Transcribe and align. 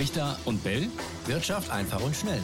Brichter 0.00 0.38
und 0.46 0.64
Bell. 0.64 0.88
Wirtschaft 1.26 1.70
einfach 1.70 2.02
und 2.02 2.16
schnell. 2.16 2.40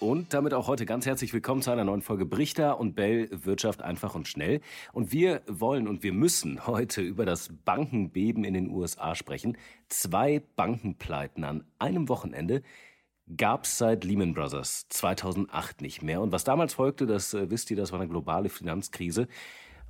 Und 0.00 0.32
damit 0.32 0.54
auch 0.54 0.68
heute 0.68 0.86
ganz 0.86 1.04
herzlich 1.04 1.34
willkommen 1.34 1.60
zu 1.60 1.70
einer 1.70 1.84
neuen 1.84 2.00
Folge 2.00 2.24
Brichter 2.24 2.80
und 2.80 2.94
Bell 2.94 3.28
Wirtschaft 3.30 3.82
einfach 3.82 4.14
und 4.14 4.26
schnell. 4.26 4.62
Und 4.94 5.12
wir 5.12 5.42
wollen 5.46 5.86
und 5.86 6.02
wir 6.02 6.14
müssen 6.14 6.66
heute 6.66 7.02
über 7.02 7.26
das 7.26 7.50
Bankenbeben 7.66 8.44
in 8.44 8.54
den 8.54 8.70
USA 8.70 9.14
sprechen. 9.14 9.58
Zwei 9.90 10.42
Bankenpleiten 10.56 11.44
an 11.44 11.64
einem 11.78 12.08
Wochenende 12.08 12.62
gab 13.36 13.64
es 13.64 13.76
seit 13.76 14.04
Lehman 14.04 14.32
Brothers 14.32 14.86
2008 14.88 15.82
nicht 15.82 16.02
mehr. 16.02 16.22
Und 16.22 16.32
was 16.32 16.44
damals 16.44 16.72
folgte, 16.72 17.04
das 17.04 17.34
äh, 17.34 17.50
wisst 17.50 17.70
ihr, 17.70 17.76
das 17.76 17.92
war 17.92 18.00
eine 18.00 18.08
globale 18.08 18.48
Finanzkrise. 18.48 19.28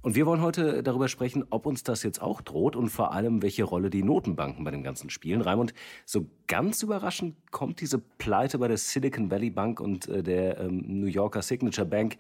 Und 0.05 0.17
wir 0.17 0.27
wollen 0.27 0.43
heute 0.43 0.83
darüber 0.83 1.09
sprechen, 1.09 1.47
ob 1.49 1.65
uns 1.65 1.83
das 1.83 2.03
jetzt 2.03 2.21
auch 2.21 2.43
droht 2.43 2.77
und 2.77 2.91
vor 2.91 3.13
allem, 3.13 3.41
welche 3.41 3.65
Rolle 3.65 3.89
die 3.89 4.03
Notenbanken 4.03 4.63
bei 4.63 4.71
dem 4.71 4.83
Ganzen 4.83 5.09
spielen. 5.09 5.41
Raimund, 5.41 5.73
so 6.05 6.27
ganz 6.47 6.83
überraschend 6.83 7.37
kommt 7.51 7.81
diese 7.81 7.99
Pleite 7.99 8.59
bei 8.59 8.69
der 8.69 8.77
Silicon 8.77 9.31
Valley 9.31 9.49
Bank 9.49 9.81
und 9.81 10.07
äh, 10.09 10.23
der 10.23 10.61
ähm, 10.61 11.01
New 11.01 11.07
Yorker 11.07 11.41
Signature 11.41 11.87
Bank 11.87 12.19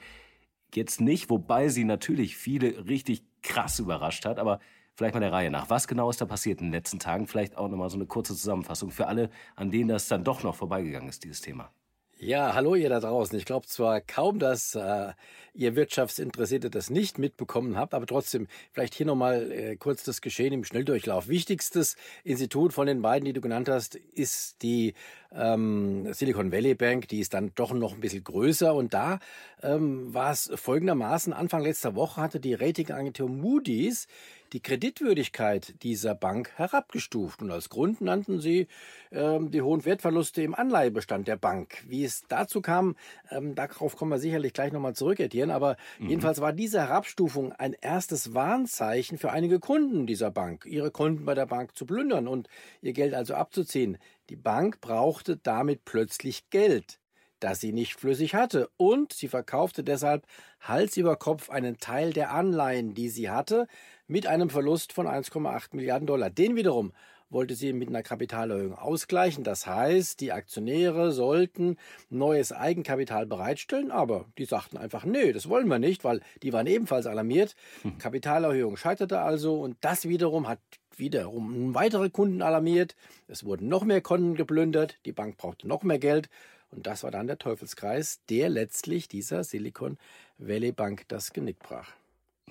jetzt 0.74 1.02
nicht, 1.02 1.28
wobei 1.28 1.68
sie 1.68 1.84
natürlich 1.84 2.38
viele 2.38 2.88
richtig 2.88 3.22
krass 3.42 3.78
überrascht 3.78 4.24
hat, 4.24 4.38
aber 4.38 4.60
vielleicht 4.94 5.12
mal 5.12 5.20
der 5.20 5.32
Reihe 5.32 5.50
nach. 5.50 5.68
Was 5.68 5.86
genau 5.86 6.08
ist 6.08 6.22
da 6.22 6.24
passiert 6.24 6.62
in 6.62 6.68
den 6.68 6.72
letzten 6.72 7.00
Tagen? 7.00 7.26
Vielleicht 7.26 7.58
auch 7.58 7.68
nochmal 7.68 7.90
so 7.90 7.96
eine 7.96 8.06
kurze 8.06 8.34
Zusammenfassung 8.34 8.92
für 8.92 9.08
alle, 9.08 9.28
an 9.56 9.70
denen 9.70 9.90
das 9.90 10.08
dann 10.08 10.24
doch 10.24 10.42
noch 10.42 10.54
vorbeigegangen 10.54 11.10
ist, 11.10 11.22
dieses 11.22 11.42
Thema. 11.42 11.70
Ja, 12.18 12.54
hallo 12.54 12.76
ihr 12.76 12.88
da 12.88 13.00
draußen. 13.00 13.36
Ich 13.36 13.44
glaube 13.44 13.66
zwar 13.66 14.00
kaum, 14.00 14.38
dass 14.38 14.76
äh, 14.76 15.12
ihr 15.52 15.74
Wirtschaftsinteressierte 15.74 16.70
das 16.70 16.88
nicht 16.88 17.18
mitbekommen 17.18 17.76
habt, 17.76 17.92
aber 17.92 18.06
trotzdem 18.06 18.46
vielleicht 18.72 18.94
hier 18.94 19.04
nochmal 19.04 19.50
äh, 19.50 19.76
kurz 19.76 20.04
das 20.04 20.20
Geschehen 20.20 20.52
im 20.52 20.64
Schnelldurchlauf. 20.64 21.28
Wichtigstes 21.28 21.96
Institut 22.22 22.72
von 22.72 22.86
den 22.86 23.02
beiden, 23.02 23.24
die 23.24 23.32
du 23.32 23.40
genannt 23.40 23.68
hast, 23.68 23.96
ist 23.96 24.62
die 24.62 24.94
ähm, 25.32 26.12
Silicon 26.12 26.52
Valley 26.52 26.74
Bank. 26.74 27.08
Die 27.08 27.18
ist 27.18 27.34
dann 27.34 27.50
doch 27.56 27.72
noch 27.72 27.94
ein 27.94 28.00
bisschen 28.00 28.24
größer 28.24 28.74
und 28.74 28.94
da 28.94 29.18
ähm, 29.62 30.14
war 30.14 30.30
es 30.30 30.50
folgendermaßen. 30.54 31.32
Anfang 31.32 31.62
letzter 31.62 31.96
Woche 31.96 32.20
hatte 32.20 32.38
die 32.38 32.54
Ratingagentur 32.54 33.28
Moody's 33.28 34.06
die 34.54 34.62
Kreditwürdigkeit 34.62 35.74
dieser 35.82 36.14
Bank 36.14 36.52
herabgestuft. 36.54 37.42
Und 37.42 37.50
als 37.50 37.68
Grund 37.68 38.00
nannten 38.00 38.38
sie 38.38 38.68
ähm, 39.10 39.50
die 39.50 39.62
hohen 39.62 39.84
Wertverluste 39.84 40.42
im 40.42 40.54
Anleihebestand 40.54 41.26
der 41.26 41.36
Bank. 41.36 41.82
Wie 41.88 42.04
es 42.04 42.22
dazu 42.28 42.62
kam, 42.62 42.94
ähm, 43.30 43.56
darauf 43.56 43.96
kommen 43.96 44.12
wir 44.12 44.18
sicherlich 44.18 44.52
gleich 44.52 44.72
nochmal 44.72 44.94
zurück, 44.94 45.18
Etienne. 45.18 45.52
Aber 45.52 45.76
mhm. 45.98 46.08
jedenfalls 46.08 46.40
war 46.40 46.52
diese 46.52 46.78
Herabstufung 46.78 47.52
ein 47.52 47.74
erstes 47.80 48.32
Warnzeichen 48.32 49.18
für 49.18 49.32
einige 49.32 49.58
Kunden 49.58 50.06
dieser 50.06 50.30
Bank, 50.30 50.66
ihre 50.66 50.92
Kunden 50.92 51.24
bei 51.24 51.34
der 51.34 51.46
Bank 51.46 51.76
zu 51.76 51.84
plündern 51.84 52.28
und 52.28 52.48
ihr 52.80 52.92
Geld 52.92 53.12
also 53.12 53.34
abzuziehen. 53.34 53.98
Die 54.30 54.36
Bank 54.36 54.80
brauchte 54.80 55.36
damit 55.36 55.84
plötzlich 55.84 56.48
Geld 56.50 57.00
das 57.44 57.60
sie 57.60 57.72
nicht 57.72 57.94
flüssig 57.96 58.34
hatte, 58.34 58.70
und 58.78 59.12
sie 59.12 59.28
verkaufte 59.28 59.84
deshalb 59.84 60.26
Hals 60.60 60.96
über 60.96 61.16
Kopf 61.16 61.50
einen 61.50 61.76
Teil 61.76 62.14
der 62.14 62.32
Anleihen, 62.32 62.94
die 62.94 63.10
sie 63.10 63.28
hatte, 63.28 63.66
mit 64.06 64.26
einem 64.26 64.50
Verlust 64.50 64.92
von 64.92 65.06
1,8 65.06 65.74
Milliarden 65.76 66.06
Dollar. 66.06 66.30
Den 66.30 66.56
wiederum 66.56 66.92
wollte 67.30 67.54
sie 67.54 67.72
mit 67.72 67.88
einer 67.88 68.02
Kapitalerhöhung 68.02 68.74
ausgleichen. 68.74 69.44
Das 69.44 69.66
heißt, 69.66 70.20
die 70.20 70.32
Aktionäre 70.32 71.12
sollten 71.12 71.76
neues 72.08 72.52
Eigenkapital 72.52 73.26
bereitstellen, 73.26 73.90
aber 73.90 74.26
die 74.38 74.44
sagten 74.44 74.76
einfach, 74.76 75.04
nee, 75.04 75.32
das 75.32 75.48
wollen 75.48 75.68
wir 75.68 75.78
nicht, 75.78 76.04
weil 76.04 76.20
die 76.42 76.52
waren 76.52 76.66
ebenfalls 76.66 77.06
alarmiert. 77.06 77.56
Hm. 77.82 77.98
Kapitalerhöhung 77.98 78.76
scheiterte 78.76 79.20
also 79.20 79.60
und 79.60 79.76
das 79.80 80.08
wiederum 80.08 80.48
hat 80.48 80.60
wiederum 80.96 81.74
weitere 81.74 82.08
Kunden 82.08 82.40
alarmiert. 82.40 82.94
Es 83.26 83.44
wurden 83.44 83.68
noch 83.68 83.84
mehr 83.84 84.00
Konten 84.00 84.36
geplündert, 84.36 84.98
die 85.04 85.12
Bank 85.12 85.36
brauchte 85.36 85.66
noch 85.66 85.82
mehr 85.82 85.98
Geld 85.98 86.28
und 86.70 86.86
das 86.86 87.02
war 87.02 87.10
dann 87.10 87.26
der 87.26 87.38
Teufelskreis, 87.38 88.20
der 88.28 88.48
letztlich 88.48 89.08
dieser 89.08 89.42
Silicon 89.44 89.98
Valley 90.38 90.72
Bank 90.72 91.04
das 91.08 91.32
Genick 91.32 91.58
brach. 91.58 91.90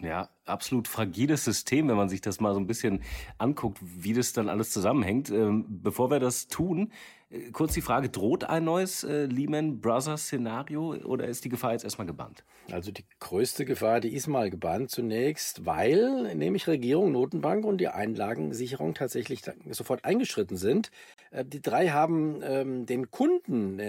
Ja, 0.02 0.30
absolut 0.46 0.88
fragiles 0.88 1.46
System, 1.46 1.88
wenn 1.88 1.96
man 1.96 2.10
sich 2.10 2.22
das 2.22 2.40
mal 2.40 2.54
so 2.54 2.60
ein 2.60 2.68
bisschen 2.68 3.02
anguckt, 3.38 3.80
wie 3.82 4.14
das 4.14 4.34
dann 4.34 4.50
alles 4.50 4.72
zusammenhängt. 4.72 5.30
Ähm, 5.30 5.66
bevor 5.68 6.12
wir 6.12 6.20
das 6.20 6.48
tun, 6.48 6.92
äh, 7.30 7.52
kurz 7.52 7.74
die 7.74 7.82
Frage, 7.82 8.10
droht 8.10 8.44
ein 8.44 8.64
neues 8.64 9.04
äh, 9.04 9.26
Lehman 9.26 9.80
Brothers 9.80 10.24
Szenario 10.24 10.96
oder 10.96 11.28
ist 11.28 11.46
die 11.46 11.50
Gefahr 11.50 11.74
jetzt 11.74 11.84
erstmal 11.84 12.08
gebannt? 12.08 12.44
Also 12.72 12.92
die 12.92 13.06
größte 13.20 13.66
Gefahr, 13.66 14.00
die 14.00 14.14
ist 14.14 14.28
mal 14.28 14.50
gebannt 14.50 14.90
zunächst, 14.90 15.66
weil 15.66 16.36
nämlich 16.36 16.68
Regierung, 16.68 17.12
Notenbank 17.12 17.66
und 17.66 17.80
die 17.80 17.90
Einlagensicherung 17.90 18.94
tatsächlich 18.94 19.42
sofort 19.70 20.06
eingeschritten 20.06 20.58
sind. 20.58 20.92
Äh, 21.32 21.46
die 21.46 21.62
drei 21.62 21.90
haben 21.90 22.42
ähm, 22.44 22.86
den 22.86 23.12
Kunden 23.12 23.80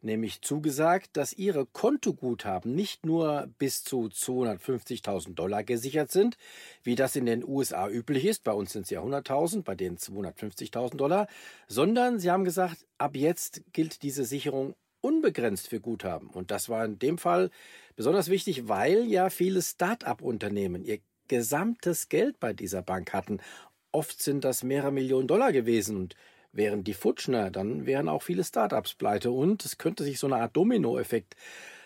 nämlich 0.00 0.42
zugesagt, 0.42 1.16
dass 1.16 1.32
ihre 1.32 1.66
Kontoguthaben 1.66 2.74
nicht 2.74 3.06
nur 3.06 3.48
bis 3.58 3.84
zu 3.84 4.06
250.000 4.06 5.34
Dollar 5.34 5.64
gesichert 5.64 5.83
sind, 6.10 6.36
wie 6.82 6.94
das 6.94 7.16
in 7.16 7.26
den 7.26 7.44
USA 7.44 7.88
üblich 7.88 8.24
ist, 8.24 8.44
bei 8.44 8.52
uns 8.52 8.72
sind 8.72 8.82
es 8.82 8.90
ja 8.90 9.00
100.000, 9.02 9.62
bei 9.62 9.74
denen 9.74 9.96
250.000 9.96 10.96
Dollar, 10.96 11.26
sondern 11.68 12.18
sie 12.18 12.30
haben 12.30 12.44
gesagt, 12.44 12.86
ab 12.98 13.16
jetzt 13.16 13.62
gilt 13.72 14.02
diese 14.02 14.24
Sicherung 14.24 14.74
unbegrenzt 15.00 15.68
für 15.68 15.80
Guthaben. 15.80 16.28
Und 16.30 16.50
das 16.50 16.68
war 16.68 16.84
in 16.84 16.98
dem 16.98 17.18
Fall 17.18 17.50
besonders 17.94 18.30
wichtig, 18.30 18.68
weil 18.68 19.04
ja 19.04 19.28
viele 19.28 19.60
Start-up-Unternehmen 19.60 20.84
ihr 20.84 21.00
gesamtes 21.28 22.08
Geld 22.08 22.40
bei 22.40 22.52
dieser 22.52 22.82
Bank 22.82 23.12
hatten. 23.12 23.40
Oft 23.92 24.22
sind 24.22 24.44
das 24.44 24.62
mehrere 24.62 24.92
Millionen 24.92 25.28
Dollar 25.28 25.52
gewesen 25.52 25.96
und 25.96 26.16
wären 26.52 26.84
die 26.84 26.94
Futschner, 26.94 27.50
dann 27.50 27.86
wären 27.86 28.08
auch 28.08 28.22
viele 28.22 28.44
Startups 28.44 28.94
pleite 28.94 29.30
und 29.30 29.64
es 29.64 29.78
könnte 29.78 30.04
sich 30.04 30.18
so 30.18 30.26
eine 30.26 30.36
Art 30.36 30.56
Dominoeffekt 30.56 31.34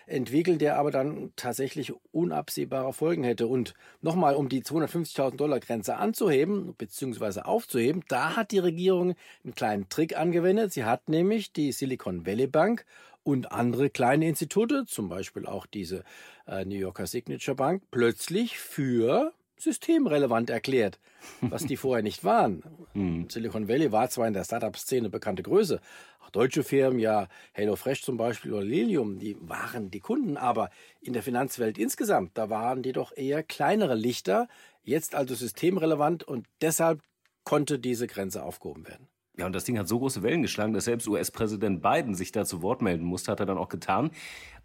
entwickeln, 0.09 0.59
der 0.59 0.77
aber 0.77 0.91
dann 0.91 1.31
tatsächlich 1.35 1.93
unabsehbare 2.11 2.93
Folgen 2.93 3.23
hätte. 3.23 3.47
Und 3.47 3.73
nochmal, 4.01 4.35
um 4.35 4.49
die 4.49 4.61
250.000 4.61 5.35
Dollar 5.35 5.59
Grenze 5.59 5.97
anzuheben 5.97 6.73
bzw. 6.75 7.41
aufzuheben, 7.41 8.03
da 8.07 8.35
hat 8.35 8.51
die 8.51 8.59
Regierung 8.59 9.15
einen 9.43 9.55
kleinen 9.55 9.89
Trick 9.89 10.17
angewendet. 10.17 10.73
Sie 10.73 10.83
hat 10.83 11.09
nämlich 11.09 11.53
die 11.53 11.71
Silicon 11.71 12.25
Valley 12.25 12.47
Bank 12.47 12.85
und 13.23 13.51
andere 13.51 13.89
kleine 13.89 14.27
Institute, 14.27 14.85
zum 14.87 15.09
Beispiel 15.09 15.45
auch 15.45 15.65
diese 15.65 16.03
äh, 16.47 16.65
New 16.65 16.75
Yorker 16.75 17.07
Signature 17.07 17.55
Bank, 17.55 17.83
plötzlich 17.91 18.57
für 18.57 19.33
systemrelevant 19.61 20.49
erklärt, 20.49 20.99
was 21.41 21.65
die 21.65 21.77
vorher 21.77 22.03
nicht 22.03 22.23
waren. 22.23 22.63
Hm. 22.93 23.29
Silicon 23.29 23.67
Valley 23.67 23.91
war 23.91 24.09
zwar 24.09 24.27
in 24.27 24.33
der 24.33 24.45
Startup-Szene 24.45 25.09
bekannte 25.09 25.43
Größe, 25.43 25.81
auch 26.23 26.29
deutsche 26.29 26.63
Firmen, 26.63 26.99
ja 26.99 27.27
HelloFresh 27.53 28.01
zum 28.03 28.17
Beispiel 28.17 28.53
oder 28.53 28.63
Lilium, 28.63 29.19
die 29.19 29.35
waren 29.41 29.91
die 29.91 29.99
Kunden, 29.99 30.37
aber 30.37 30.69
in 31.01 31.13
der 31.13 31.23
Finanzwelt 31.23 31.77
insgesamt, 31.77 32.37
da 32.37 32.49
waren 32.49 32.83
die 32.83 32.93
doch 32.93 33.15
eher 33.15 33.43
kleinere 33.43 33.95
Lichter, 33.95 34.47
jetzt 34.83 35.13
also 35.13 35.35
systemrelevant 35.35 36.23
und 36.23 36.47
deshalb 36.61 37.01
konnte 37.43 37.79
diese 37.79 38.07
Grenze 38.07 38.43
aufgehoben 38.43 38.87
werden. 38.87 39.08
Ja, 39.39 39.45
und 39.45 39.53
das 39.53 39.63
Ding 39.63 39.79
hat 39.79 39.87
so 39.87 39.99
große 39.99 40.21
Wellen 40.21 40.41
geschlagen, 40.41 40.73
dass 40.73 40.83
selbst 40.83 41.07
US-Präsident 41.07 41.81
Biden 41.81 42.13
sich 42.13 42.33
da 42.33 42.43
zu 42.43 42.61
Wort 42.61 42.81
melden 42.81 43.05
musste, 43.05 43.31
hat 43.31 43.39
er 43.39 43.45
dann 43.45 43.57
auch 43.57 43.69
getan. 43.69 44.11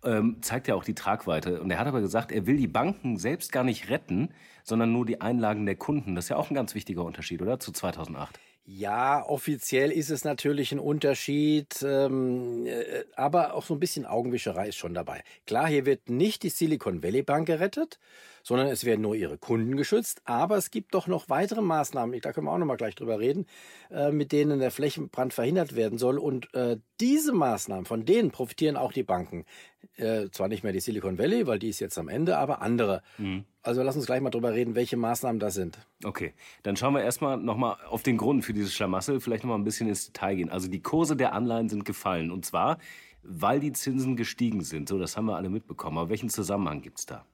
Ähm, 0.02 0.38
zeigt 0.40 0.66
ja 0.66 0.74
auch 0.74 0.82
die 0.82 0.96
Tragweite. 0.96 1.60
Und 1.60 1.70
er 1.70 1.78
hat 1.78 1.86
aber 1.86 2.00
gesagt, 2.00 2.32
er 2.32 2.48
will 2.48 2.56
die 2.56 2.66
Banken 2.66 3.16
selbst 3.16 3.52
gar 3.52 3.62
nicht 3.62 3.88
retten, 3.88 4.30
sondern 4.64 4.92
nur 4.92 5.06
die 5.06 5.20
Einlagen 5.20 5.64
der 5.64 5.76
Kunden. 5.76 6.16
Das 6.16 6.24
ist 6.24 6.28
ja 6.30 6.36
auch 6.36 6.50
ein 6.50 6.54
ganz 6.54 6.74
wichtiger 6.74 7.04
Unterschied, 7.04 7.40
oder? 7.40 7.60
Zu 7.60 7.70
2008. 7.70 8.40
Ja, 8.66 9.24
offiziell 9.24 9.92
ist 9.92 10.10
es 10.10 10.24
natürlich 10.24 10.72
ein 10.72 10.80
Unterschied, 10.80 11.80
ähm, 11.82 12.66
äh, 12.66 13.04
aber 13.14 13.54
auch 13.54 13.62
so 13.62 13.74
ein 13.74 13.80
bisschen 13.80 14.06
Augenwischerei 14.06 14.68
ist 14.68 14.76
schon 14.76 14.94
dabei. 14.94 15.22
Klar, 15.46 15.68
hier 15.68 15.86
wird 15.86 16.08
nicht 16.08 16.42
die 16.42 16.48
Silicon 16.48 17.02
Valley 17.02 17.22
Bank 17.22 17.46
gerettet, 17.46 18.00
sondern 18.44 18.68
es 18.68 18.84
werden 18.84 19.00
nur 19.00 19.16
ihre 19.16 19.38
Kunden 19.38 19.76
geschützt. 19.76 20.20
Aber 20.24 20.56
es 20.56 20.70
gibt 20.70 20.94
doch 20.94 21.08
noch 21.08 21.28
weitere 21.28 21.62
Maßnahmen, 21.62 22.20
da 22.20 22.32
können 22.32 22.46
wir 22.46 22.52
auch 22.52 22.58
noch 22.58 22.66
mal 22.66 22.76
gleich 22.76 22.94
drüber 22.94 23.18
reden, 23.18 23.46
äh, 23.90 24.12
mit 24.12 24.30
denen 24.30 24.60
der 24.60 24.70
Flächenbrand 24.70 25.34
verhindert 25.34 25.74
werden 25.74 25.98
soll. 25.98 26.18
Und 26.18 26.52
äh, 26.54 26.76
diese 27.00 27.32
Maßnahmen, 27.32 27.86
von 27.86 28.04
denen 28.04 28.30
profitieren 28.30 28.76
auch 28.76 28.92
die 28.92 29.02
Banken. 29.02 29.46
Äh, 29.96 30.28
zwar 30.30 30.48
nicht 30.48 30.62
mehr 30.62 30.72
die 30.72 30.80
Silicon 30.80 31.18
Valley, 31.18 31.46
weil 31.46 31.58
die 31.58 31.68
ist 31.68 31.80
jetzt 31.80 31.98
am 31.98 32.08
Ende, 32.08 32.36
aber 32.36 32.60
andere. 32.60 33.02
Mhm. 33.18 33.44
Also 33.62 33.82
lass 33.82 33.96
uns 33.96 34.06
gleich 34.06 34.20
mal 34.20 34.30
drüber 34.30 34.52
reden, 34.52 34.74
welche 34.74 34.98
Maßnahmen 34.98 35.40
das 35.40 35.54
sind. 35.54 35.78
Okay, 36.04 36.34
dann 36.62 36.76
schauen 36.76 36.94
wir 36.94 37.02
erstmal 37.02 37.38
nochmal 37.38 37.76
auf 37.88 38.02
den 38.02 38.18
Grund 38.18 38.44
für 38.44 38.52
dieses 38.52 38.74
Schlamassel, 38.74 39.20
vielleicht 39.20 39.42
nochmal 39.42 39.58
ein 39.58 39.64
bisschen 39.64 39.88
ins 39.88 40.06
Detail 40.06 40.34
gehen. 40.36 40.50
Also 40.50 40.68
die 40.68 40.82
Kurse 40.82 41.16
der 41.16 41.32
Anleihen 41.32 41.70
sind 41.70 41.86
gefallen 41.86 42.30
und 42.30 42.44
zwar, 42.44 42.78
weil 43.22 43.60
die 43.60 43.72
Zinsen 43.72 44.16
gestiegen 44.16 44.62
sind. 44.62 44.88
So, 44.88 44.98
das 44.98 45.16
haben 45.16 45.24
wir 45.24 45.36
alle 45.36 45.48
mitbekommen. 45.48 45.96
Aber 45.96 46.10
welchen 46.10 46.28
Zusammenhang 46.28 46.82
gibt 46.82 46.98
es 46.98 47.06
da? 47.06 47.24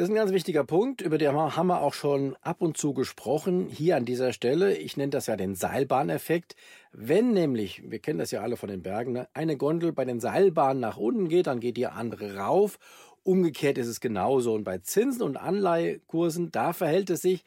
Das 0.00 0.08
ist 0.08 0.14
ein 0.14 0.16
ganz 0.16 0.32
wichtiger 0.32 0.64
Punkt, 0.64 1.02
über 1.02 1.18
den 1.18 1.34
haben 1.34 1.66
wir 1.66 1.82
auch 1.82 1.92
schon 1.92 2.34
ab 2.40 2.62
und 2.62 2.78
zu 2.78 2.94
gesprochen, 2.94 3.68
hier 3.68 3.96
an 3.96 4.06
dieser 4.06 4.32
Stelle. 4.32 4.74
Ich 4.74 4.96
nenne 4.96 5.10
das 5.10 5.26
ja 5.26 5.36
den 5.36 5.54
Seilbahneffekt. 5.54 6.56
Wenn 6.90 7.32
nämlich, 7.32 7.82
wir 7.84 7.98
kennen 7.98 8.18
das 8.18 8.30
ja 8.30 8.40
alle 8.40 8.56
von 8.56 8.70
den 8.70 8.82
Bergen, 8.82 9.12
ne, 9.12 9.28
eine 9.34 9.58
Gondel 9.58 9.92
bei 9.92 10.06
den 10.06 10.18
Seilbahnen 10.18 10.80
nach 10.80 10.96
unten 10.96 11.28
geht, 11.28 11.48
dann 11.48 11.60
geht 11.60 11.76
die 11.76 11.86
andere 11.86 12.36
rauf. 12.36 12.78
Umgekehrt 13.24 13.76
ist 13.76 13.88
es 13.88 14.00
genauso. 14.00 14.54
Und 14.54 14.64
bei 14.64 14.78
Zinsen 14.78 15.20
und 15.20 15.36
Anleihekursen, 15.36 16.50
da 16.50 16.72
verhält 16.72 17.10
es 17.10 17.20
sich 17.20 17.44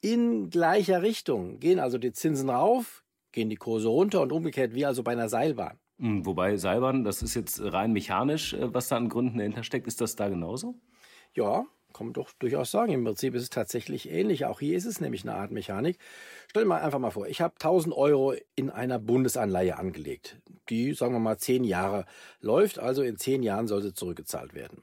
in 0.00 0.50
gleicher 0.50 1.02
Richtung. 1.02 1.60
Gehen 1.60 1.78
also 1.78 1.98
die 1.98 2.10
Zinsen 2.10 2.50
rauf, 2.50 3.04
gehen 3.30 3.48
die 3.48 3.54
Kurse 3.54 3.86
runter 3.86 4.22
und 4.22 4.32
umgekehrt 4.32 4.74
wie 4.74 4.86
also 4.86 5.04
bei 5.04 5.12
einer 5.12 5.28
Seilbahn. 5.28 5.78
Hm, 6.00 6.26
wobei 6.26 6.56
Seilbahn, 6.56 7.04
das 7.04 7.22
ist 7.22 7.34
jetzt 7.34 7.62
rein 7.62 7.92
mechanisch, 7.92 8.54
äh, 8.54 8.74
was 8.74 8.88
da 8.88 8.96
an 8.96 9.08
Gründen 9.08 9.38
dahinter 9.38 9.62
steckt. 9.62 9.86
Ist 9.86 10.00
das 10.00 10.16
da 10.16 10.28
genauso? 10.28 10.74
Ja, 11.34 11.64
kann 11.92 12.06
man 12.08 12.14
doch 12.14 12.30
durchaus 12.38 12.70
sagen. 12.70 12.92
Im 12.92 13.04
Prinzip 13.04 13.34
ist 13.34 13.42
es 13.42 13.50
tatsächlich 13.50 14.10
ähnlich. 14.10 14.46
Auch 14.46 14.60
hier 14.60 14.76
ist 14.76 14.86
es 14.86 15.00
nämlich 15.00 15.22
eine 15.22 15.34
Art 15.34 15.50
Mechanik. 15.50 15.98
Stell 16.48 16.64
dir 16.64 16.68
mal 16.68 16.80
einfach 16.80 16.98
mal 16.98 17.10
vor, 17.10 17.26
ich 17.26 17.40
habe 17.40 17.54
1000 17.54 17.94
Euro 17.94 18.34
in 18.54 18.70
einer 18.70 18.98
Bundesanleihe 18.98 19.78
angelegt, 19.78 20.38
die, 20.68 20.92
sagen 20.94 21.12
wir 21.12 21.20
mal, 21.20 21.38
zehn 21.38 21.64
Jahre 21.64 22.06
läuft. 22.40 22.78
Also 22.78 23.02
in 23.02 23.16
zehn 23.16 23.42
Jahren 23.42 23.68
soll 23.68 23.82
sie 23.82 23.94
zurückgezahlt 23.94 24.54
werden. 24.54 24.82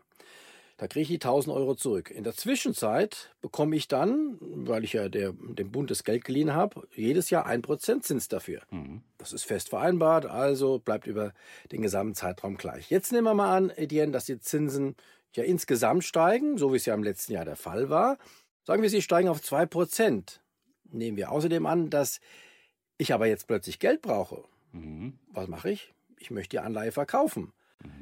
Da 0.79 0.87
kriege 0.87 1.01
ich 1.01 1.07
die 1.09 1.15
1000 1.15 1.53
Euro 1.53 1.75
zurück. 1.75 2.09
In 2.09 2.23
der 2.23 2.33
Zwischenzeit 2.33 3.35
bekomme 3.41 3.75
ich 3.75 3.89
dann, 3.89 4.37
weil 4.39 4.85
ich 4.85 4.93
ja 4.93 5.09
der, 5.09 5.33
dem 5.33 5.71
Bund 5.71 5.91
das 5.91 6.05
Geld 6.05 6.23
geliehen 6.23 6.53
habe, 6.53 6.87
jedes 6.95 7.29
Jahr 7.29 7.45
ein 7.45 7.61
Prozent 7.61 8.05
Zins 8.05 8.29
dafür. 8.29 8.61
Mhm. 8.71 9.01
Das 9.17 9.33
ist 9.33 9.43
fest 9.43 9.67
vereinbart, 9.67 10.25
also 10.25 10.79
bleibt 10.79 11.05
über 11.05 11.33
den 11.73 11.81
gesamten 11.81 12.15
Zeitraum 12.15 12.55
gleich. 12.55 12.89
Jetzt 12.89 13.11
nehmen 13.11 13.25
wir 13.25 13.33
mal 13.33 13.57
an, 13.57 13.71
Etienne, 13.71 14.13
dass 14.13 14.23
die 14.23 14.39
Zinsen 14.39 14.95
ja 15.37 15.43
insgesamt 15.43 16.03
steigen, 16.03 16.57
so 16.57 16.71
wie 16.73 16.77
es 16.77 16.85
ja 16.85 16.93
im 16.93 17.03
letzten 17.03 17.33
Jahr 17.33 17.45
der 17.45 17.55
Fall 17.55 17.89
war. 17.89 18.17
Sagen 18.65 18.81
wir, 18.81 18.89
sie 18.89 19.01
steigen 19.01 19.29
auf 19.29 19.41
zwei 19.41 19.65
Prozent. 19.65 20.41
Nehmen 20.91 21.17
wir 21.17 21.31
außerdem 21.31 21.65
an, 21.65 21.89
dass 21.89 22.19
ich 22.97 23.13
aber 23.13 23.27
jetzt 23.27 23.47
plötzlich 23.47 23.79
Geld 23.79 24.01
brauche. 24.01 24.43
Mhm. 24.71 25.17
Was 25.31 25.47
mache 25.47 25.71
ich? 25.71 25.93
Ich 26.17 26.31
möchte 26.31 26.49
die 26.49 26.59
Anleihe 26.59 26.91
verkaufen. 26.91 27.53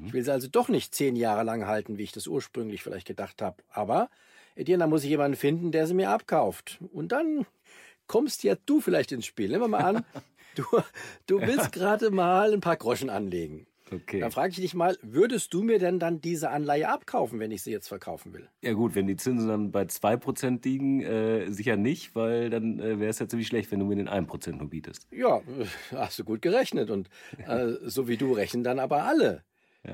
Ich 0.05 0.13
will 0.13 0.23
sie 0.23 0.31
also 0.31 0.47
doch 0.47 0.69
nicht 0.69 0.95
zehn 0.95 1.15
Jahre 1.15 1.43
lang 1.43 1.67
halten, 1.67 1.97
wie 1.97 2.03
ich 2.03 2.11
das 2.11 2.27
ursprünglich 2.27 2.81
vielleicht 2.81 3.07
gedacht 3.07 3.41
habe. 3.41 3.61
Aber, 3.69 4.09
Etienne, 4.55 4.83
da 4.83 4.87
muss 4.87 5.03
ich 5.03 5.09
jemanden 5.09 5.37
finden, 5.37 5.71
der 5.71 5.85
sie 5.85 5.93
mir 5.93 6.09
abkauft. 6.09 6.79
Und 6.91 7.11
dann 7.11 7.45
kommst 8.07 8.43
ja 8.43 8.55
du 8.65 8.81
vielleicht 8.81 9.11
ins 9.11 9.25
Spiel. 9.25 9.49
Nehmen 9.49 9.63
wir 9.63 9.67
mal 9.67 9.97
an, 9.97 10.05
du, 10.55 10.63
du 11.27 11.41
willst 11.41 11.71
gerade 11.71 12.09
mal 12.09 12.53
ein 12.53 12.61
paar 12.61 12.77
Groschen 12.77 13.09
anlegen. 13.09 13.67
Okay. 13.91 14.19
Dann 14.19 14.31
frage 14.31 14.49
ich 14.51 14.57
dich 14.57 14.73
mal, 14.73 14.97
würdest 15.01 15.53
du 15.53 15.63
mir 15.63 15.79
denn 15.79 15.99
dann 15.99 16.19
diese 16.21 16.49
Anleihe 16.49 16.89
abkaufen, 16.89 17.39
wenn 17.39 17.51
ich 17.51 17.63
sie 17.63 17.71
jetzt 17.71 17.87
verkaufen 17.87 18.33
will? 18.33 18.49
Ja 18.61 18.73
gut, 18.73 18.95
wenn 18.95 19.07
die 19.07 19.15
Zinsen 19.15 19.47
dann 19.47 19.71
bei 19.71 19.83
2% 19.83 20.63
liegen, 20.65 21.01
äh, 21.01 21.49
sicher 21.51 21.77
nicht, 21.77 22.15
weil 22.15 22.49
dann 22.49 22.79
äh, 22.79 22.99
wäre 22.99 23.09
es 23.09 23.19
ja 23.19 23.27
ziemlich 23.27 23.47
schlecht, 23.47 23.71
wenn 23.71 23.79
du 23.79 23.85
mir 23.85 23.95
den 23.95 24.09
1% 24.09 24.53
nur 24.53 24.69
bietest. 24.69 25.07
Ja, 25.11 25.41
hast 25.91 26.19
du 26.19 26.23
gut 26.23 26.41
gerechnet. 26.41 26.89
Und 26.89 27.09
äh, 27.37 27.73
so 27.83 28.07
wie 28.07 28.17
du 28.17 28.33
rechnen 28.33 28.63
dann 28.63 28.79
aber 28.79 29.03
alle 29.03 29.43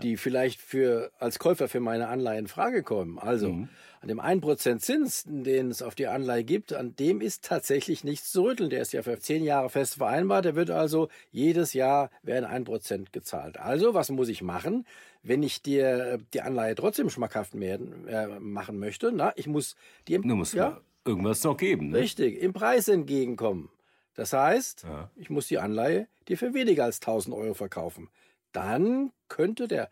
die 0.02 0.18
vielleicht 0.18 0.60
für, 0.62 1.12
als 1.20 1.40
Käufer 1.40 1.68
für 1.68 1.80
meine 1.80 2.08
Anleihe 2.08 2.40
in 2.40 2.48
Frage 2.48 2.84
kommen. 2.84 3.20
Also 3.20 3.50
mhm. 3.50 3.70
an 4.02 4.08
dem 4.08 4.20
1% 4.20 4.80
Zins, 4.80 5.24
den 5.28 5.70
es 5.70 5.82
auf 5.82 5.96
die 5.96 6.08
Anleihe 6.08 6.44
gibt, 6.44 6.74
an 6.74 6.96
dem 6.96 7.22
ist 7.22 7.44
tatsächlich 7.46 8.04
nichts 8.04 8.32
zu 8.32 8.44
rütteln. 8.44 8.70
Der 8.70 8.82
ist 8.82 8.94
ja 8.94 9.04
für 9.04 9.20
zehn 9.20 9.44
Jahre 9.44 9.70
fest 9.70 9.96
vereinbart. 9.96 10.46
Der 10.46 10.56
wird 10.56 10.72
also 10.72 11.10
jedes 11.32 11.74
Jahr 11.74 12.10
werden 12.24 12.46
1% 12.46 13.12
gezahlt. 13.12 13.58
Also 13.58 13.94
was 13.94 14.10
muss 14.10 14.30
ich 14.30 14.42
machen, 14.42 14.86
wenn 15.22 15.44
ich 15.44 15.62
dir 15.62 16.20
die 16.34 16.42
Anleihe 16.42 16.76
trotzdem 16.76 17.10
schmackhaft 17.10 17.60
werden, 17.60 18.08
äh, 18.08 18.28
machen 18.40 18.80
möchte? 18.80 19.12
Na, 19.14 19.34
ich 19.36 19.48
muss 19.48 19.76
dir 20.08 20.20
du 20.20 20.36
musst 20.36 20.54
ja, 20.54 20.82
irgendwas 21.06 21.44
noch 21.44 21.58
geben. 21.58 21.90
Ne? 21.90 22.00
Richtig, 22.00 22.42
im 22.42 22.54
Preis 22.54 22.88
entgegenkommen. 22.88 23.70
Das 24.16 24.34
heißt, 24.34 24.84
ja. 24.84 25.10
ich 25.16 25.30
muss 25.30 25.48
die 25.48 25.58
Anleihe 25.58 26.08
dir 26.28 26.38
für 26.38 26.54
weniger 26.54 26.84
als 26.84 26.98
1000 27.02 27.36
Euro 27.36 27.54
verkaufen 27.56 28.10
dann 28.54 29.12
könnte 29.28 29.68
der 29.68 29.90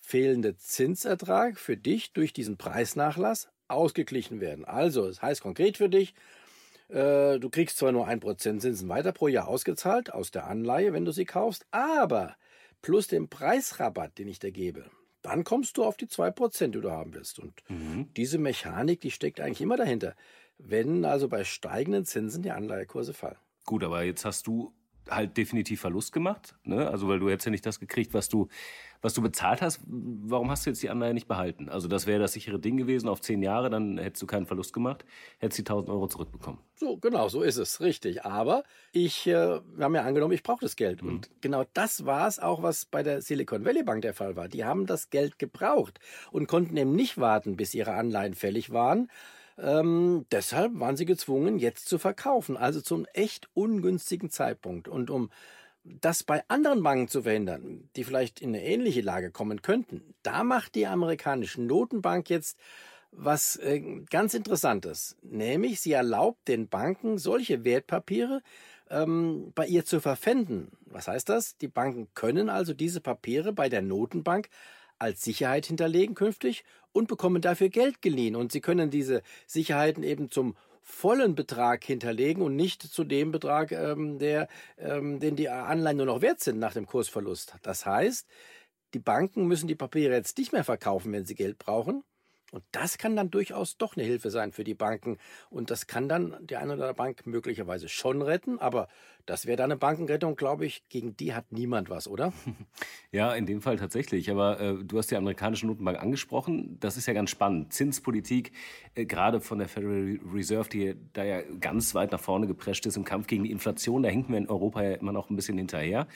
fehlende 0.00 0.56
Zinsertrag 0.56 1.58
für 1.58 1.76
dich 1.76 2.12
durch 2.12 2.32
diesen 2.32 2.56
Preisnachlass 2.56 3.48
ausgeglichen 3.68 4.40
werden. 4.40 4.64
Also, 4.64 5.06
das 5.06 5.20
heißt 5.20 5.42
konkret 5.42 5.76
für 5.76 5.90
dich, 5.90 6.14
äh, 6.88 7.38
du 7.38 7.50
kriegst 7.50 7.76
zwar 7.76 7.92
nur 7.92 8.06
ein 8.06 8.20
Prozent 8.20 8.62
Zinsen 8.62 8.88
weiter 8.88 9.12
pro 9.12 9.28
Jahr 9.28 9.48
ausgezahlt 9.48 10.12
aus 10.12 10.30
der 10.30 10.46
Anleihe, 10.46 10.92
wenn 10.92 11.04
du 11.04 11.12
sie 11.12 11.26
kaufst, 11.26 11.66
aber 11.70 12.36
plus 12.80 13.08
den 13.08 13.28
Preisrabatt, 13.28 14.18
den 14.18 14.28
ich 14.28 14.38
dir 14.38 14.52
gebe, 14.52 14.90
dann 15.22 15.44
kommst 15.44 15.76
du 15.76 15.84
auf 15.84 15.96
die 15.96 16.08
zwei 16.08 16.30
Prozent, 16.30 16.74
die 16.74 16.80
du 16.80 16.90
haben 16.90 17.12
willst. 17.12 17.38
Und 17.38 17.62
mhm. 17.68 18.08
diese 18.16 18.38
Mechanik, 18.38 19.00
die 19.00 19.10
steckt 19.10 19.40
eigentlich 19.40 19.60
immer 19.60 19.76
dahinter. 19.76 20.14
Wenn 20.56 21.04
also 21.04 21.28
bei 21.28 21.44
steigenden 21.44 22.04
Zinsen 22.04 22.42
die 22.42 22.50
Anleihekurse 22.50 23.12
fallen. 23.12 23.36
Gut, 23.64 23.84
aber 23.84 24.02
jetzt 24.02 24.24
hast 24.24 24.46
du 24.46 24.72
halt 25.10 25.36
definitiv 25.36 25.80
Verlust 25.80 26.12
gemacht. 26.12 26.54
Ne? 26.64 26.88
Also 26.88 27.08
weil 27.08 27.18
du 27.18 27.28
hättest 27.28 27.46
ja 27.46 27.50
nicht 27.50 27.66
das 27.66 27.80
gekriegt, 27.80 28.14
was 28.14 28.28
du, 28.28 28.48
was 29.00 29.14
du 29.14 29.22
bezahlt 29.22 29.62
hast. 29.62 29.80
Warum 29.86 30.50
hast 30.50 30.66
du 30.66 30.70
jetzt 30.70 30.82
die 30.82 30.90
Anleihe 30.90 31.14
nicht 31.14 31.28
behalten? 31.28 31.68
Also 31.68 31.88
das 31.88 32.06
wäre 32.06 32.20
das 32.20 32.32
sichere 32.32 32.58
Ding 32.58 32.76
gewesen 32.76 33.08
auf 33.08 33.20
zehn 33.20 33.42
Jahre, 33.42 33.70
dann 33.70 33.98
hättest 33.98 34.22
du 34.22 34.26
keinen 34.26 34.46
Verlust 34.46 34.72
gemacht, 34.72 35.04
hättest 35.38 35.58
die 35.58 35.62
1000 35.62 35.90
Euro 35.90 36.08
zurückbekommen. 36.08 36.60
So, 36.74 36.96
genau, 36.96 37.28
so 37.28 37.42
ist 37.42 37.56
es, 37.56 37.80
richtig. 37.80 38.24
Aber 38.24 38.64
ich, 38.92 39.26
äh, 39.26 39.60
wir 39.76 39.84
haben 39.84 39.94
ja 39.94 40.02
angenommen, 40.02 40.32
ich 40.32 40.42
brauche 40.42 40.60
das 40.60 40.76
Geld. 40.76 41.02
Mhm. 41.02 41.08
Und 41.08 41.30
genau 41.40 41.64
das 41.74 42.06
war 42.06 42.28
es 42.28 42.38
auch, 42.38 42.62
was 42.62 42.84
bei 42.84 43.02
der 43.02 43.22
Silicon 43.22 43.64
Valley 43.64 43.82
Bank 43.82 44.02
der 44.02 44.14
Fall 44.14 44.36
war. 44.36 44.48
Die 44.48 44.64
haben 44.64 44.86
das 44.86 45.10
Geld 45.10 45.38
gebraucht 45.38 45.98
und 46.30 46.48
konnten 46.48 46.76
eben 46.76 46.94
nicht 46.94 47.18
warten, 47.18 47.56
bis 47.56 47.74
ihre 47.74 47.94
Anleihen 47.94 48.34
fällig 48.34 48.70
waren 48.70 49.08
ähm, 49.58 50.26
deshalb 50.30 50.78
waren 50.78 50.96
sie 50.96 51.04
gezwungen, 51.04 51.58
jetzt 51.58 51.88
zu 51.88 51.98
verkaufen, 51.98 52.56
also 52.56 52.80
zum 52.80 53.06
echt 53.12 53.48
ungünstigen 53.54 54.30
Zeitpunkt. 54.30 54.88
Und 54.88 55.10
um 55.10 55.30
das 55.84 56.22
bei 56.22 56.42
anderen 56.48 56.82
Banken 56.82 57.08
zu 57.08 57.22
verhindern, 57.22 57.88
die 57.96 58.04
vielleicht 58.04 58.40
in 58.40 58.50
eine 58.50 58.64
ähnliche 58.64 59.00
Lage 59.00 59.30
kommen 59.30 59.62
könnten, 59.62 60.14
da 60.22 60.44
macht 60.44 60.74
die 60.74 60.86
amerikanische 60.86 61.62
Notenbank 61.62 62.30
jetzt 62.30 62.58
was 63.10 63.56
äh, 63.56 63.80
ganz 64.10 64.34
Interessantes. 64.34 65.16
Nämlich, 65.22 65.80
sie 65.80 65.92
erlaubt 65.92 66.46
den 66.46 66.68
Banken 66.68 67.18
solche 67.18 67.64
Wertpapiere 67.64 68.42
ähm, 68.90 69.52
bei 69.54 69.66
ihr 69.66 69.84
zu 69.84 70.00
verpfänden. 70.00 70.70
Was 70.86 71.08
heißt 71.08 71.28
das? 71.28 71.56
Die 71.56 71.68
Banken 71.68 72.08
können 72.14 72.48
also 72.50 72.74
diese 72.74 73.00
Papiere 73.00 73.52
bei 73.52 73.68
der 73.68 73.82
Notenbank 73.82 74.48
als 74.98 75.22
Sicherheit 75.22 75.66
hinterlegen 75.66 76.14
künftig 76.14 76.64
und 76.92 77.08
bekommen 77.08 77.42
dafür 77.42 77.68
Geld 77.68 78.02
geliehen. 78.02 78.36
Und 78.36 78.52
sie 78.52 78.60
können 78.60 78.90
diese 78.90 79.22
Sicherheiten 79.46 80.02
eben 80.02 80.30
zum 80.30 80.56
vollen 80.82 81.34
Betrag 81.34 81.84
hinterlegen 81.84 82.42
und 82.42 82.56
nicht 82.56 82.82
zu 82.82 83.04
dem 83.04 83.30
Betrag, 83.30 83.72
ähm, 83.72 84.18
der, 84.18 84.48
ähm, 84.78 85.20
den 85.20 85.36
die 85.36 85.50
Anleihen 85.50 85.98
nur 85.98 86.06
noch 86.06 86.22
wert 86.22 86.40
sind 86.40 86.58
nach 86.58 86.72
dem 86.72 86.86
Kursverlust. 86.86 87.54
Das 87.62 87.84
heißt, 87.84 88.26
die 88.94 88.98
Banken 88.98 89.46
müssen 89.46 89.68
die 89.68 89.74
Papiere 89.74 90.14
jetzt 90.14 90.38
nicht 90.38 90.52
mehr 90.52 90.64
verkaufen, 90.64 91.12
wenn 91.12 91.26
sie 91.26 91.34
Geld 91.34 91.58
brauchen, 91.58 92.04
und 92.50 92.64
das 92.72 92.96
kann 92.96 93.14
dann 93.14 93.30
durchaus 93.30 93.76
doch 93.76 93.96
eine 93.96 94.06
Hilfe 94.06 94.30
sein 94.30 94.52
für 94.52 94.64
die 94.64 94.74
Banken. 94.74 95.18
Und 95.50 95.70
das 95.70 95.86
kann 95.86 96.08
dann 96.08 96.34
die 96.40 96.56
eine 96.56 96.72
oder 96.72 96.84
andere 96.84 96.94
Bank 96.94 97.26
möglicherweise 97.26 97.88
schon 97.88 98.22
retten. 98.22 98.58
Aber 98.58 98.88
das 99.26 99.44
wäre 99.44 99.58
dann 99.58 99.70
eine 99.70 99.78
Bankenrettung, 99.78 100.34
glaube 100.34 100.64
ich. 100.64 100.88
Gegen 100.88 101.14
die 101.14 101.34
hat 101.34 101.52
niemand 101.52 101.90
was, 101.90 102.08
oder? 102.08 102.32
Ja, 103.10 103.34
in 103.34 103.46
dem 103.46 103.62
Fall 103.62 103.76
tatsächlich. 103.76 104.30
Aber 104.30 104.60
äh, 104.60 104.84
du 104.84 104.98
hast 104.98 105.10
die 105.10 105.16
amerikanische 105.16 105.66
Notenbank 105.66 105.98
angesprochen. 105.98 106.76
Das 106.78 106.98
ist 106.98 107.06
ja 107.06 107.14
ganz 107.14 107.30
spannend. 107.30 107.72
Zinspolitik, 107.72 108.52
äh, 108.94 109.06
gerade 109.06 109.40
von 109.40 109.58
der 109.58 109.68
Federal 109.68 110.18
Reserve, 110.30 110.68
die 110.68 110.94
da 111.14 111.24
ja 111.24 111.40
ganz 111.58 111.94
weit 111.94 112.12
nach 112.12 112.20
vorne 112.20 112.46
geprescht 112.46 112.84
ist 112.84 112.98
im 112.98 113.04
Kampf 113.04 113.26
gegen 113.26 113.44
die 113.44 113.50
Inflation. 113.50 114.02
Da 114.02 114.10
hinken 114.10 114.32
wir 114.32 114.38
in 114.38 114.48
Europa 114.48 114.82
ja 114.82 114.92
immer 114.92 115.12
noch 115.12 115.30
ein 115.30 115.36
bisschen 115.36 115.56
hinterher. 115.56 116.06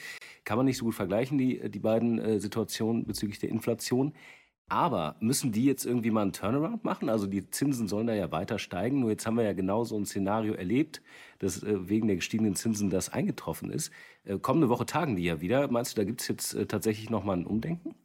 Kann 0.43 0.57
man 0.57 0.67
nicht 0.67 0.77
so 0.77 0.85
gut 0.85 0.93
vergleichen, 0.93 1.39
die, 1.39 1.67
die 1.69 1.79
beiden 1.79 2.19
äh, 2.19 2.39
Situationen 2.39 3.05
bezüglich 3.07 3.39
der 3.39 3.49
Inflation. 3.49 4.13
Aber 4.69 5.15
müssen 5.19 5.51
die 5.51 5.65
jetzt 5.65 5.85
irgendwie 5.85 6.09
mal 6.11 6.23
einen 6.23 6.33
Turnaround 6.33 6.83
machen? 6.83 7.09
Also 7.09 7.27
die 7.27 7.49
Zinsen 7.49 7.87
sollen 7.87 8.07
da 8.07 8.13
ja 8.13 8.31
weiter 8.31 8.57
steigen. 8.59 8.99
Nur 9.01 9.11
jetzt 9.11 9.25
haben 9.25 9.37
wir 9.37 9.43
ja 9.43 9.53
genau 9.53 9.83
so 9.83 9.97
ein 9.97 10.05
Szenario 10.05 10.53
erlebt, 10.53 11.01
dass 11.39 11.61
äh, 11.63 11.89
wegen 11.89 12.07
der 12.07 12.15
gestiegenen 12.17 12.55
Zinsen 12.55 12.89
das 12.89 13.09
eingetroffen 13.09 13.69
ist. 13.71 13.91
Äh, 14.23 14.39
kommende 14.39 14.69
Woche 14.69 14.85
tagen 14.85 15.15
die 15.15 15.23
ja 15.25 15.41
wieder. 15.41 15.69
Meinst 15.69 15.95
du, 15.97 16.01
da 16.01 16.05
gibt 16.05 16.21
es 16.21 16.27
jetzt 16.27 16.53
äh, 16.55 16.65
tatsächlich 16.65 17.09
nochmal 17.09 17.37
ein 17.37 17.45
Umdenken? 17.45 17.95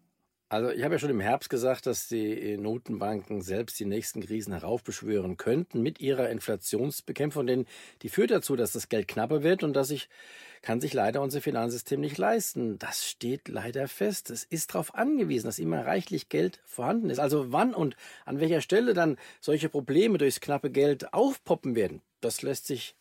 Also 0.51 0.71
ich 0.71 0.83
habe 0.83 0.95
ja 0.95 0.99
schon 0.99 1.11
im 1.11 1.21
Herbst 1.21 1.51
gesagt, 1.51 1.85
dass 1.85 2.09
die 2.09 2.57
Notenbanken 2.57 3.43
selbst 3.43 3.79
die 3.79 3.85
nächsten 3.85 4.23
Krisen 4.23 4.55
heraufbeschwören 4.55 5.37
könnten 5.37 5.83
mit 5.83 6.01
ihrer 6.01 6.31
Inflationsbekämpfung, 6.31 7.47
denn 7.47 7.67
die 8.01 8.09
führt 8.09 8.31
dazu, 8.31 8.57
dass 8.57 8.73
das 8.73 8.89
Geld 8.89 9.09
knapper 9.09 9.43
wird 9.43 9.63
und 9.63 9.75
dass 9.75 9.89
sich 9.89 10.09
kann 10.63 10.81
sich 10.81 10.93
leider 10.93 11.23
unser 11.23 11.41
Finanzsystem 11.41 12.01
nicht 12.01 12.19
leisten. 12.19 12.79
Das 12.79 13.07
steht 13.07 13.49
leider 13.49 13.89
fest. 13.89 14.31
Es 14.31 14.45
ist 14.45 14.75
darauf 14.75 14.95
angewiesen, 14.95 15.47
dass 15.47 15.59
immer 15.59 15.87
reichlich 15.87 16.29
Geld 16.29 16.61
vorhanden 16.65 17.11
ist. 17.11 17.19
Also 17.19 17.53
wann 17.53 17.75
und 17.75 17.95
an 18.25 18.41
welcher 18.41 18.61
Stelle 18.61 18.95
dann 18.95 19.19
solche 19.41 19.69
Probleme 19.69 20.19
durchs 20.19 20.41
knappe 20.41 20.71
Geld 20.71 21.13
aufpoppen 21.13 21.77
werden, 21.77 22.03
das 22.21 22.43
lässt 22.43 22.67
sich 22.67 22.97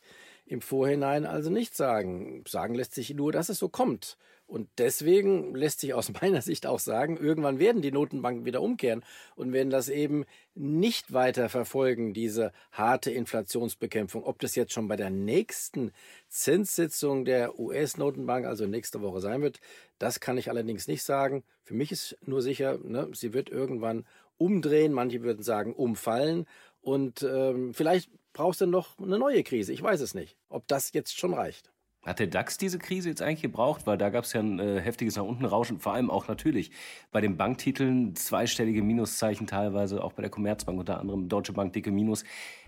im 0.45 0.61
Vorhinein 0.61 1.25
also 1.25 1.49
nicht 1.49 1.75
sagen. 1.75 2.43
Sagen 2.47 2.75
lässt 2.75 2.93
sich 2.93 3.13
nur, 3.13 3.31
dass 3.31 3.49
es 3.49 3.57
so 3.57 3.69
kommt. 3.69 4.17
Und 4.47 4.69
deswegen 4.77 5.53
lässt 5.53 5.81
sich 5.81 5.93
aus 5.93 6.11
meiner 6.21 6.41
Sicht 6.41 6.65
auch 6.65 6.79
sagen, 6.79 7.17
irgendwann 7.17 7.59
werden 7.59 7.81
die 7.81 7.91
Notenbanken 7.91 8.45
wieder 8.45 8.61
umkehren 8.61 9.03
und 9.35 9.53
werden 9.53 9.69
das 9.69 9.89
eben 9.89 10.25
nicht 10.55 11.13
weiter 11.13 11.49
verfolgen, 11.49 12.13
diese 12.13 12.53
harte 12.71 13.11
Inflationsbekämpfung. 13.11 14.23
Ob 14.23 14.39
das 14.39 14.55
jetzt 14.55 14.73
schon 14.73 14.87
bei 14.87 14.95
der 14.95 15.09
nächsten 15.09 15.91
Zinssitzung 16.29 17.25
der 17.25 17.59
US-Notenbank, 17.59 18.45
also 18.45 18.65
nächste 18.65 19.01
Woche 19.01 19.19
sein 19.19 19.41
wird, 19.41 19.59
das 19.99 20.19
kann 20.19 20.37
ich 20.37 20.49
allerdings 20.49 20.87
nicht 20.87 21.03
sagen. 21.03 21.43
Für 21.63 21.73
mich 21.73 21.91
ist 21.91 22.17
nur 22.25 22.41
sicher, 22.41 22.79
ne, 22.81 23.09
sie 23.13 23.33
wird 23.33 23.49
irgendwann 23.49 24.05
umdrehen. 24.37 24.93
Manche 24.93 25.23
würden 25.23 25.43
sagen 25.43 25.73
umfallen. 25.73 26.45
Und 26.81 27.23
ähm, 27.23 27.73
vielleicht 27.73 28.09
brauchst 28.33 28.61
du 28.61 28.65
noch 28.65 28.97
eine 28.99 29.19
neue 29.19 29.43
Krise. 29.43 29.73
Ich 29.73 29.81
weiß 29.81 29.99
es 29.99 30.13
nicht, 30.13 30.37
ob 30.47 30.67
das 30.67 30.93
jetzt 30.93 31.17
schon 31.17 31.33
reicht. 31.33 31.71
Hat 32.07 32.19
der 32.19 32.27
DAX 32.27 32.57
diese 32.57 32.79
Krise 32.79 33.09
jetzt 33.09 33.21
eigentlich 33.21 33.41
gebraucht? 33.41 33.85
Weil 33.85 33.97
da 33.97 34.09
gab 34.09 34.23
es 34.23 34.31
ja 34.31 34.39
ein 34.39 34.59
äh, 34.59 34.79
heftiges 34.79 35.17
nach 35.17 35.25
unten 35.25 35.43
Rauschen, 35.43 35.79
vor 35.79 35.93
allem 35.93 36.09
auch 36.09 36.29
natürlich 36.29 36.71
bei 37.11 37.19
den 37.19 37.35
Banktiteln 37.35 38.15
zweistellige 38.15 38.81
Minuszeichen 38.81 39.45
teilweise, 39.45 40.01
auch 40.01 40.13
bei 40.13 40.21
der 40.21 40.31
Commerzbank 40.31 40.79
unter 40.79 41.01
anderem, 41.01 41.27
Deutsche 41.27 41.51
Bank 41.51 41.73
dicke 41.73 41.91
Minus. 41.91 42.23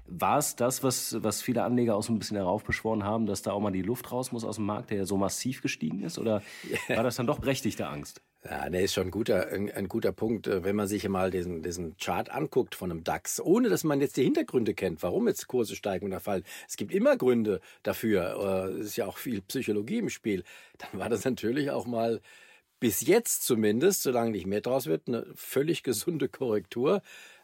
War 0.05 0.39
es 0.39 0.57
das, 0.57 0.83
was, 0.83 1.23
was 1.23 1.41
viele 1.41 1.63
Anleger 1.63 1.95
auch 1.95 2.03
so 2.03 2.11
ein 2.11 2.19
bisschen 2.19 2.35
heraufbeschworen 2.35 3.05
haben, 3.05 3.27
dass 3.27 3.41
da 3.41 3.53
auch 3.53 3.61
mal 3.61 3.71
die 3.71 3.81
Luft 3.81 4.11
raus 4.11 4.33
muss 4.33 4.43
aus 4.43 4.57
dem 4.57 4.65
Markt, 4.65 4.89
der 4.89 4.97
ja 4.97 5.05
so 5.05 5.15
massiv 5.15 5.61
gestiegen 5.61 6.01
ist? 6.01 6.19
Oder 6.19 6.41
war 6.89 7.03
das 7.03 7.15
dann 7.15 7.27
doch 7.27 7.39
berechtigte 7.39 7.87
Angst? 7.87 8.21
Ja, 8.43 8.69
der 8.69 8.81
ist 8.83 8.93
schon 8.93 9.07
ein 9.07 9.11
guter, 9.11 9.49
ein, 9.49 9.69
ein, 9.69 9.89
guter 9.89 10.13
Punkt, 10.13 10.47
äh, 10.47 10.63
wenn 10.63 10.75
man 10.75 10.87
sich 10.87 11.07
mal 11.09 11.29
diesen, 11.29 11.61
diesen 11.61 11.97
Chart 11.97 12.29
anguckt 12.29 12.73
von 12.73 12.89
einem 12.89 13.03
DAX, 13.03 13.41
ohne 13.41 13.67
dass 13.67 13.83
man 13.83 13.99
jetzt 13.99 14.15
die 14.15 14.23
Hintergründe 14.23 14.73
kennt, 14.73 15.03
warum 15.03 15.27
jetzt 15.27 15.47
Kurse 15.47 15.75
steigen 15.75 16.07
oder 16.07 16.21
fallen. 16.21 16.45
Es 16.67 16.77
gibt 16.77 16.93
immer 16.93 17.17
Gründe 17.17 17.59
dafür. 17.83 18.69
Äh, 18.69 18.79
es 18.79 18.87
ist 18.87 18.95
ja 18.95 19.07
auch 19.07 19.17
viel 19.17 19.41
Psychologie 19.41 19.97
im 19.97 20.09
Spiel. 20.09 20.43
Dann 20.77 20.99
war 21.01 21.09
das 21.09 21.25
natürlich 21.25 21.69
auch 21.71 21.85
mal 21.85 22.21
bis 22.79 23.01
jetzt 23.01 23.43
zumindest, 23.43 24.03
solange 24.03 24.31
nicht 24.31 24.47
mehr 24.47 24.61
draus 24.61 24.85
wird, 24.85 25.09
eine 25.09 25.25
völlig 25.35 25.83
gesunde 25.83 26.29
Korrektur. 26.29 27.01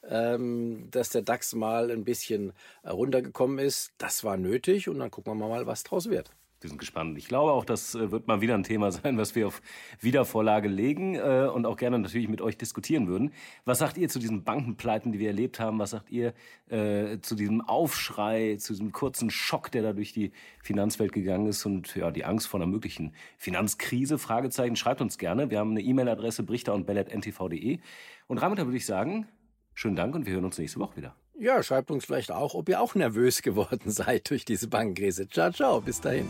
Ähm, 0.07 0.87
dass 0.91 1.09
der 1.09 1.23
DAX 1.23 1.55
mal 1.55 1.91
ein 1.91 2.05
bisschen 2.05 2.53
runtergekommen 2.87 3.59
ist, 3.59 3.91
das 3.97 4.23
war 4.23 4.37
nötig 4.37 4.87
und 4.87 4.99
dann 4.99 5.11
gucken 5.11 5.37
wir 5.37 5.47
mal, 5.47 5.65
was 5.65 5.83
draus 5.83 6.09
wird. 6.09 6.31
Wir 6.65 6.69
sind 6.69 6.79
gespannt. 6.79 7.15
Ich 7.19 7.27
glaube 7.27 7.51
auch, 7.51 7.63
das 7.63 7.93
äh, 7.93 8.10
wird 8.10 8.25
mal 8.25 8.41
wieder 8.41 8.55
ein 8.55 8.63
Thema 8.63 8.91
sein, 8.91 9.19
was 9.19 9.36
wir 9.36 9.45
auf 9.45 9.62
Wiedervorlage 10.01 10.67
legen 10.67 11.13
äh, 11.13 11.48
und 11.53 11.67
auch 11.67 11.77
gerne 11.77 12.00
natürlich 12.00 12.27
mit 12.27 12.41
euch 12.41 12.57
diskutieren 12.57 13.05
würden. 13.07 13.34
Was 13.65 13.77
sagt 13.77 14.00
ihr 14.00 14.10
zu 14.10 14.17
diesen 14.17 14.43
Bankenpleiten, 14.43 15.12
die 15.12 15.19
wir 15.19 15.27
erlebt 15.27 15.60
haben? 15.60 15.77
Was 15.77 15.91
sagt 15.91 16.10
ihr 16.10 16.34
äh, 16.69 17.19
zu 17.22 17.36
diesem 17.36 17.62
Aufschrei, 17.62 18.55
zu 18.55 18.74
diesem 18.74 18.91
kurzen 18.91 19.29
Schock, 19.29 19.69
der 19.72 19.84
da 19.84 19.93
durch 19.93 20.12
die 20.12 20.31
Finanzwelt 20.63 21.13
gegangen 21.13 21.45
ist 21.45 21.67
und 21.67 21.95
ja, 21.95 22.10
die 22.10 22.25
Angst 22.25 22.48
vor 22.48 22.60
einer 22.60 22.67
möglichen 22.67 23.13
Finanzkrise? 23.38 24.17
Fragezeichen. 24.17 24.75
Schreibt 24.75 25.01
uns 25.01 25.19
gerne. 25.19 25.51
Wir 25.51 25.60
haben 25.60 25.69
eine 25.69 25.81
E-Mail-Adresse 25.81 26.41
brichter 26.41 26.74
und 26.74 26.88
bellet.ntv.de. 26.88 27.77
Und 28.25 28.41
damit 28.41 28.57
würde 28.57 28.75
ich 28.75 28.88
sagen, 28.88 29.27
schönen 29.75 29.95
Dank 29.95 30.15
und 30.15 30.25
wir 30.25 30.34
hören 30.34 30.45
uns 30.45 30.57
nächste 30.57 30.79
Woche 30.79 30.98
wieder. 30.98 31.15
Ja, 31.37 31.61
schreibt 31.63 31.91
uns 31.91 32.05
vielleicht 32.05 32.31
auch, 32.31 32.53
ob 32.53 32.69
ihr 32.69 32.79
auch 32.79 32.95
nervös 32.95 33.41
geworden 33.41 33.81
seid 33.91 34.29
durch 34.29 34.45
diese 34.45 34.67
Bankenkrise. 34.67 35.27
Ciao, 35.27 35.51
ciao, 35.51 35.81
bis 35.81 35.99
dahin. 35.99 36.29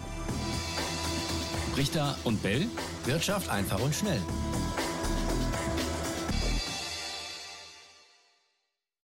Richter 1.77 2.17
und 2.23 2.41
Bell, 2.41 2.67
Wirtschaft 3.05 3.49
einfach 3.49 3.81
und 3.81 3.93
schnell. 3.93 4.21